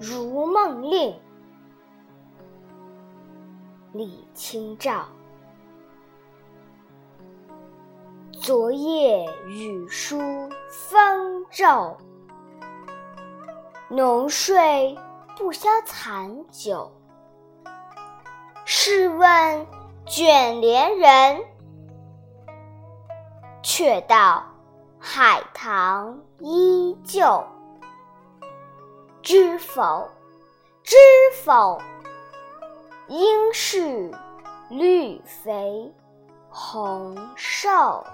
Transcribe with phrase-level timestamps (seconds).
[0.00, 1.14] 如梦令。
[3.92, 5.04] 李清照。
[8.32, 10.18] 昨夜雨疏
[10.70, 11.98] 风骤，
[13.90, 14.96] 浓睡
[15.36, 16.90] 不消残酒。
[18.64, 19.66] 试问
[20.06, 21.44] 卷帘人，
[23.62, 24.42] 却道
[24.98, 27.44] 海棠依旧。
[29.30, 30.10] 知否？
[30.82, 30.96] 知
[31.44, 31.80] 否？
[33.06, 34.10] 应是
[34.68, 35.94] 绿肥
[36.48, 38.04] 红瘦。